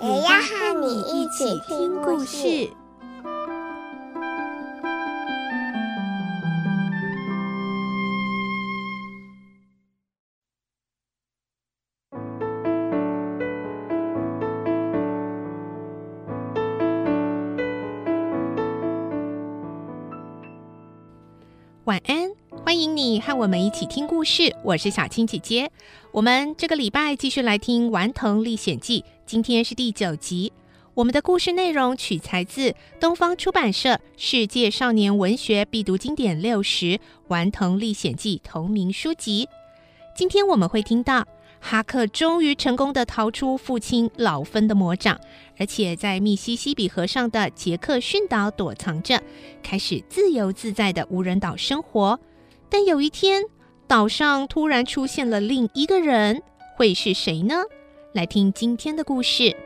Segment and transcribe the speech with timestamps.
[0.00, 2.70] 也要和你一起听故事。
[21.84, 22.30] 晚安，
[22.68, 24.54] 欢迎你和我们一起听故事。
[24.62, 25.70] 我是小青姐姐。
[26.12, 30.52] 我们这个礼拜继续来听《顽童历险记》，今天是第九集。
[30.92, 36.84] 我们的故事内容取材自东方出版社《世界少年文学必读经典六十·
[37.28, 39.48] 顽童历险记》同名书籍。
[40.14, 41.26] 今天我们会听到。
[41.60, 45.18] 哈克终于成功的逃出父亲老芬的魔掌，
[45.58, 49.20] 而且在密西西比河上的杰克逊岛躲藏着，
[49.60, 52.20] 开始自由自在的无人岛生活。
[52.70, 53.44] 但有一天，
[53.86, 56.42] 岛上突然出现了另一个人，
[56.76, 57.54] 会是谁呢？
[58.12, 59.44] 来听今天的故事，《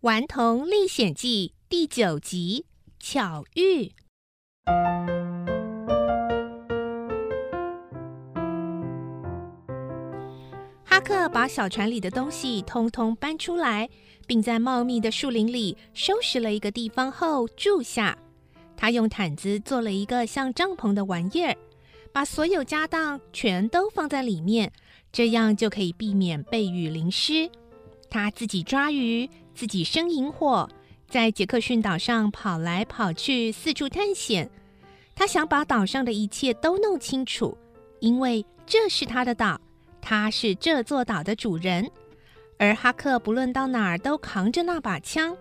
[0.00, 2.66] 顽童历险记》第九集。
[3.04, 3.90] 巧遇，
[10.92, 13.88] 哈克把小船里的东西通通搬出来，
[14.26, 18.14] 并在茂密的树林里收拾了一个地方后住下。
[18.76, 21.56] 他用毯子做了一个像帐篷的玩意儿，
[22.12, 24.70] 把所有家当全都放在里面，
[25.10, 27.50] 这样就可以避免被雨淋湿。
[28.10, 30.68] 他自己抓鱼，自己生营火。
[31.08, 34.50] 在杰克逊岛上跑来跑去，四处探险。
[35.14, 37.56] 他想把岛上的一切都弄清楚，
[38.00, 39.58] 因为这是他的岛，
[40.02, 41.90] 他是这座岛的主人。
[42.58, 45.34] 而哈克不论到哪儿都扛着那把枪，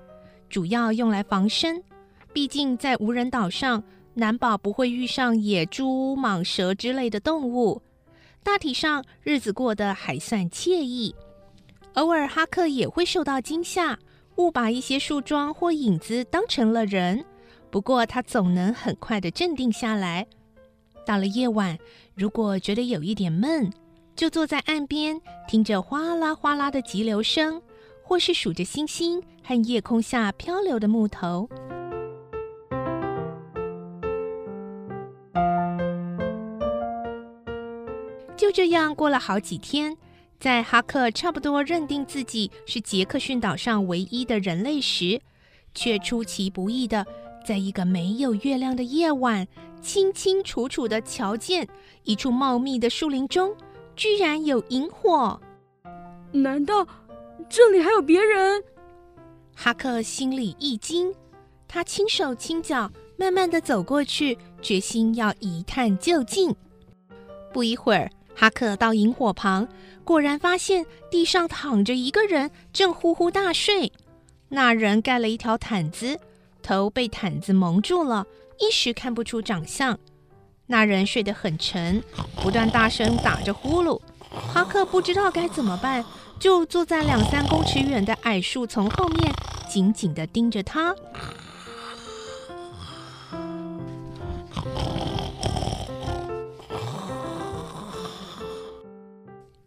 [0.50, 1.84] 主要用来防身。
[2.32, 3.84] 毕竟在无人岛上，
[4.14, 7.82] 难保不会遇上野猪、蟒蛇之类的动物。
[8.42, 11.14] 大体上日子过得还算惬意，
[11.94, 14.00] 偶尔哈克也会受到惊吓。
[14.38, 17.24] 误把一些树桩或影子当成了人，
[17.70, 20.26] 不过他总能很快地镇定下来。
[21.06, 21.78] 到了夜晚，
[22.16, 23.70] 如果觉得有一点闷，
[24.22, 27.60] 就坐在岸边，听着哗啦哗啦的急流声，
[28.04, 31.50] 或是数着星星和夜空下漂流的木头。
[38.38, 39.98] 就这样过了好几天。
[40.40, 45.20] 在哈克差不多认定自己是杰克逊岛上唯一的人类时，
[45.74, 47.04] 却出其不意的
[47.44, 49.48] 在一个没有月亮的夜晚，
[49.82, 51.68] 清清楚楚地瞧见
[52.04, 53.56] 一处茂密的树林中
[54.02, 55.40] 居然有萤火。
[56.32, 56.88] 难道
[57.48, 58.64] 这里还有别人？
[59.56, 61.14] 哈克心里一惊，
[61.68, 66.56] 他轻手轻脚，慢慢的走过去，决心要一探究竟。
[67.54, 69.68] 不一会儿，哈克到萤火旁。
[70.04, 73.94] 果然发现地上躺着一个人，正呼呼大睡。
[74.50, 76.20] 那人盖了一条毯子，
[76.64, 78.26] 头被毯子蒙住了，
[78.58, 80.00] 一时看不出长相。
[80.72, 82.02] 那人睡得很沉，
[82.42, 84.00] 不断大声打着呼噜。
[84.54, 86.02] 哈克不知道该怎么办，
[86.40, 89.34] 就坐在两三公尺远的矮树丛后面，
[89.68, 90.96] 紧紧地盯着他。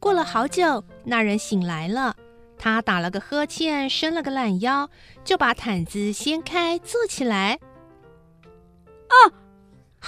[0.00, 2.16] 过了好久，那人醒来了。
[2.58, 4.88] 他打了个呵欠，伸了个懒腰，
[5.22, 7.58] 就把毯子掀开，坐起来。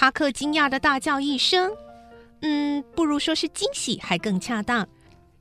[0.07, 0.09] 啊！
[0.09, 1.73] 哈克惊讶的大叫一声。
[2.43, 4.87] 嗯，不如说是惊喜还更恰当，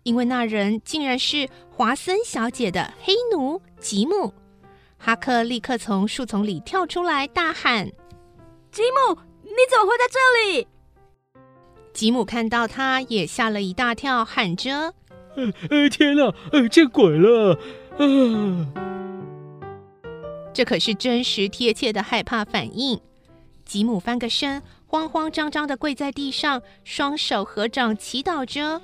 [0.02, 4.34] 因为那人竟然是华森小姐的黑奴吉姆。
[4.98, 7.92] 哈克立刻从树丛里跳出来，大喊
[8.72, 10.20] ：“吉姆，你怎么会在这
[10.56, 10.68] 里？”
[11.94, 14.96] 吉姆看到他，也吓了一大跳，喊着
[15.38, 17.54] ：“呃呃，天哪，呃，见鬼了！”
[18.00, 18.68] 啊、呃，
[20.52, 23.00] 这可是真实贴切的害怕反应。
[23.66, 28.82] 吉姆翻个身，慌慌张张的跪在地上，双手合掌祈祷着：“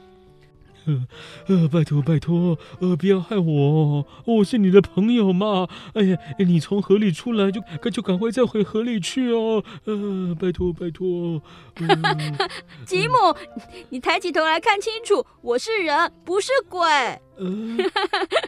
[0.88, 1.08] 呃
[1.48, 5.70] 呃，拜托拜托，呃，不要害我，我是你的朋友嘛。
[5.94, 7.62] 哎呀，你从河里出来就
[7.92, 9.64] 就赶快再回河里去哦。
[9.86, 11.40] 呃，拜托拜托。
[11.76, 12.50] 呃、
[12.86, 13.14] 吉姆，
[13.90, 16.82] 你抬起头来看清楚，我是人，不是鬼。
[17.38, 17.78] 呃、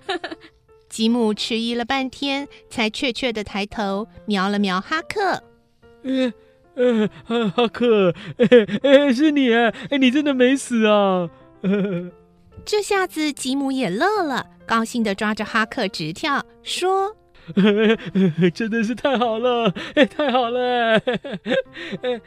[0.89, 5.43] 吉姆迟疑了半天，才怯怯的抬头瞄了瞄哈克。
[6.03, 6.33] 呃
[7.27, 8.47] 呃，哈克，哎
[8.81, 11.29] 哎，是你哎，你真的没死啊？
[12.65, 17.15] 这下子吉姆也乐了，高兴的抓着哈克直跳，说
[18.55, 19.69] ：“真的是太好了，
[20.09, 20.97] 太好了！
[22.01, 22.21] 哎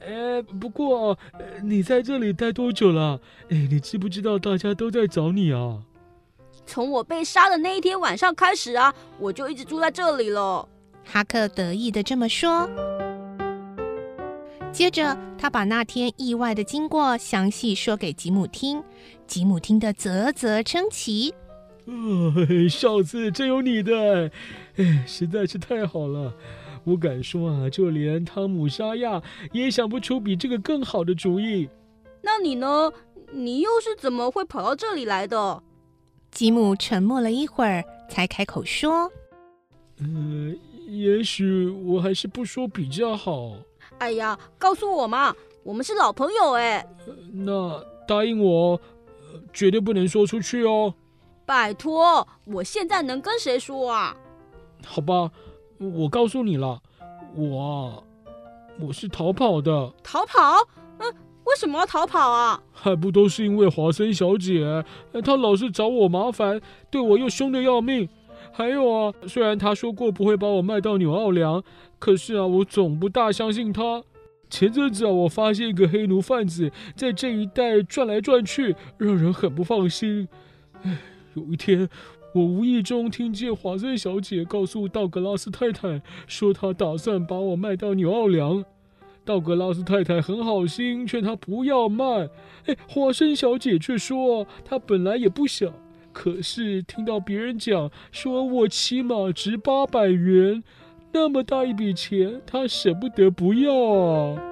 [0.00, 1.16] 哎，不过
[1.62, 3.20] 你在这里待多久了？
[3.50, 5.78] 哎，你知不知道大家都在找你啊？
[6.64, 10.68] 从我被杀的那一天晚上开始啊，我就一直住在这里了。”
[11.04, 12.68] 哈克得意的这么说。
[14.76, 18.84] 接着，他把那天意外的经过详细说给吉姆听，
[19.26, 21.32] 吉姆听得啧啧称奇。
[21.86, 22.30] 哦，
[22.68, 24.30] 小子，真有你的，
[24.76, 26.30] 哎，实在是太好了！
[26.84, 31.70] 我敢说啊，就连汤姆沙亚也想不出比这个更好的主意。
[32.20, 32.92] 那你呢？
[33.32, 35.62] 你又是怎么会跑到这里来的？
[36.30, 39.10] 吉姆沉默了一会儿，才开口说
[40.00, 40.54] ：“嗯、
[40.86, 43.54] 呃，也许我还是不说比较好。”
[43.98, 46.86] 哎呀，告诉我嘛，我们是老朋友哎。
[47.32, 48.80] 那答应我，
[49.52, 50.94] 绝对不能说出去哦。
[51.44, 54.16] 拜托，我现在能跟谁说啊？
[54.84, 55.30] 好吧，
[55.78, 56.80] 我告诉你了，
[57.34, 58.04] 我
[58.80, 59.92] 我是逃跑的。
[60.02, 60.56] 逃跑？
[60.98, 61.14] 嗯，
[61.44, 62.62] 为什么要逃跑啊？
[62.72, 64.84] 还不都是因为华生小姐，
[65.24, 66.60] 她老是找我麻烦，
[66.90, 68.08] 对我又凶的要命。
[68.56, 71.62] 还有啊，虽然他说过不会把我卖到纽奥良，
[71.98, 74.02] 可是啊，我总不大相信他。
[74.48, 80.26] 前阵子啊，我发现一个黑奴贩子在这一带转来转去，让人很不放心。
[80.80, 80.96] 唉，
[81.34, 81.86] 有一天，
[82.34, 88.64] 我无意中听见华森小姐告诉道格拉斯太太，说她打算把我卖到纽奥良。
[89.22, 92.30] 道格拉斯太太很好心，劝她不要卖。
[92.64, 95.70] 哎，华森小姐却说她本来也不想。
[96.16, 100.64] 可是听到别人讲说，我起码值八百元，
[101.12, 104.42] 那么大一笔钱，他舍不得不要啊！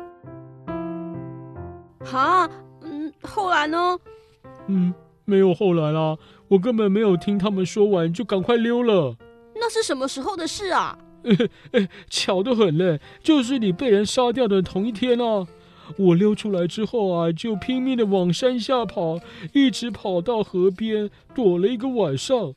[2.04, 2.50] 哈，
[2.82, 3.98] 嗯，后来呢？
[4.66, 4.92] 嗯，
[5.24, 6.18] 没有后来啦，
[6.48, 9.16] 我根本没有听他们说完，就赶快溜了。
[9.54, 10.98] 那是什么时候的事啊？
[12.10, 15.46] 巧得很嘞，就是你被人杀掉的同一天啊。
[15.96, 19.18] 我溜出来之后啊，就拼命的往山下跑，
[19.52, 22.54] 一直跑到河边躲了一个晚上。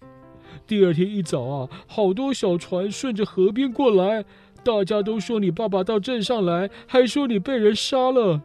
[0.65, 4.25] 第二天一早啊，好多小船顺着河边过来，
[4.63, 8.41] 大家都说你爸爸到镇上来，还说你被人杀了。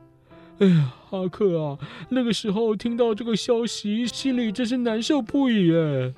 [0.58, 1.78] 哎呀，哈克啊，
[2.10, 6.14] 那个时候听到这个消息，心里真是难受不已哎。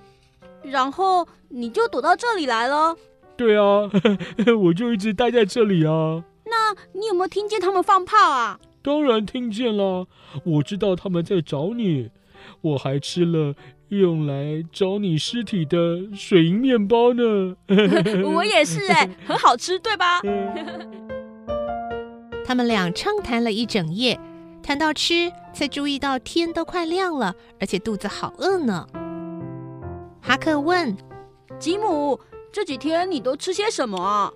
[0.63, 2.97] 然后你就躲到这里来了？
[3.37, 3.91] 对啊，
[4.63, 6.25] 我就一直待在这里啊。
[6.93, 8.59] 那你有没有听见他们放炮啊？
[8.83, 10.07] 当然听见了，
[10.45, 12.11] 我知道他们在找你，
[12.61, 13.55] 我还吃了
[13.89, 17.57] 用来找你尸体的水银面包呢。
[18.35, 20.21] 我也是哎，很好吃，对吧？
[22.45, 24.21] 他们俩畅谈了一整夜，
[24.63, 28.87] 谈到吃，才注意到天都快亮了，而且肚子好饿呢。
[30.21, 30.95] 哈克问
[31.59, 32.21] ：“吉姆，
[32.53, 34.31] 这几天你都吃些什么啊？”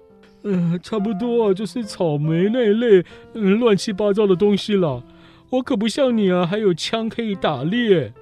[0.51, 3.05] 嗯、呃，差不多就是草莓那一类，
[3.35, 5.03] 嗯，乱七八糟的东西了。
[5.51, 8.13] 我可不像你啊，还有枪可以打猎。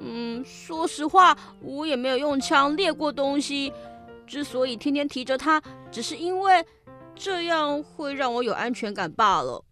[0.00, 3.72] 嗯，说实话，我也没有用枪猎过东西。
[4.26, 6.64] 之所以天天提着它，只是因为
[7.14, 9.62] 这样会让我有安全感罢了。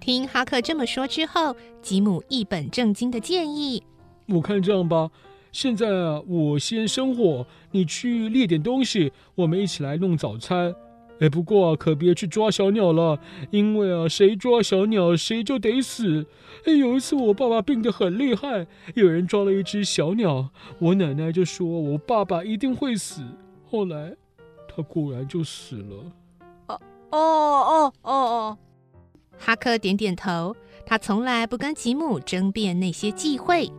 [0.00, 3.82] 听哈克这么说之后，吉姆一本正经的建议
[4.28, 5.10] ：“我看这样吧。”
[5.52, 10.74] 现在啊，我先生火，你去猎点东西，我们一起来弄早餐。
[11.20, 13.18] 哎，不过啊，可别去抓小鸟了，
[13.50, 16.26] 因为啊，谁抓小鸟谁就得死。
[16.64, 23.22] 哎，有一次我爸爸病得很厉害，有人抓了一只小鸟，我奶奶就说我爸爸一定会死。
[23.70, 24.14] 后来，
[24.68, 25.96] 他果然就死了。
[26.66, 26.80] 哦
[27.10, 28.58] 哦哦哦哦，
[29.38, 33.70] 哈克点点头，他从来不跟吉姆争辩那些忌讳。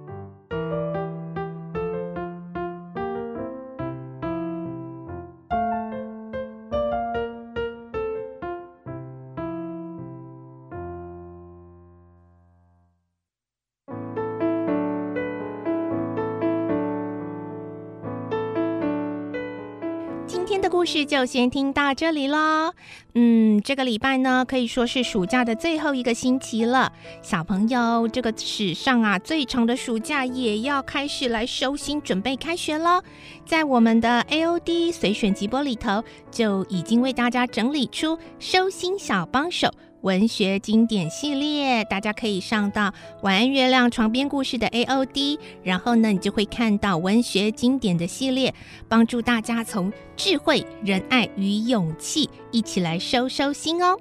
[20.66, 22.74] 的故事就先听到这里喽。
[23.14, 26.92] 嗯，这个礼拜呢，可以说是暑假的最后一个星期了。
[27.22, 33.04] 小朋友，这个史上啊最长的暑假也要开始来收心，准备开学了。
[33.46, 39.72] 在我们的 AOD 随选集播里头，就已经为大家整理出收心小帮手。
[40.06, 42.94] 文学经典系列，大家可以上到
[43.24, 48.54] 晚安月亮床边故事的 AOD，然后呢，你就会看到文学经典的系列，
[48.88, 53.98] 帮助大家从智慧、仁爱与勇气一起来收收心哦。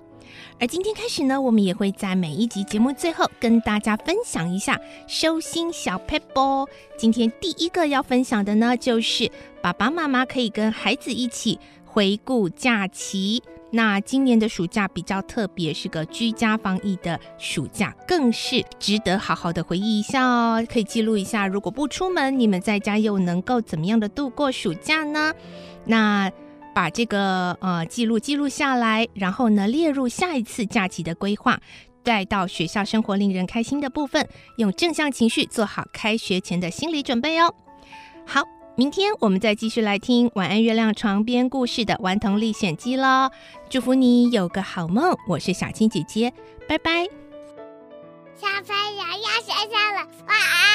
[0.61, 6.68] 而今天开始呢，我们也会在每一集节目最后跟大家分享一下收心小撇步。
[6.99, 9.30] 今天第一个要分享的呢，就是
[9.62, 13.42] 爸爸妈妈可以跟孩子一起回顾假期。
[13.76, 20.64] 那今年的暑假比较特别，是个居家防疫的暑假，更是值得好好的回忆一下哦。
[20.71, 25.35] 可以记录一下，如果不出门，你们在家又能够怎么样的度过暑假呢？
[25.87, 26.31] 那
[26.73, 31.61] 把这个呃记录记录下来，然后呢列入下一次假期的规划，
[32.04, 34.28] 带到学校生活令人开心的部分，
[34.59, 37.52] 用正向情绪做好开学前的心理准备哦。
[38.25, 38.45] 好。
[38.76, 43.31] 明天我们再继续来听晚安月亮床边故事的顽童历险记喽！
[43.71, 46.33] 祝福你有个好梦，我是小青姐姐，
[46.69, 47.04] 拜拜。
[48.35, 50.74] 小朋友要睡觉了，晚安。